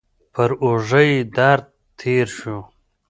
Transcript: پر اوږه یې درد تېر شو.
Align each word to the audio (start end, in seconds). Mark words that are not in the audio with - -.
پر 0.33 0.49
اوږه 0.63 1.01
یې 1.09 1.17
درد 1.37 1.65
تېر 1.99 2.27
شو. 2.37 2.57